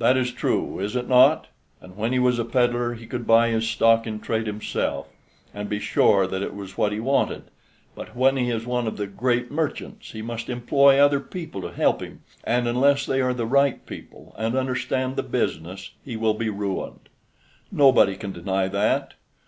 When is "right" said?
13.46-13.86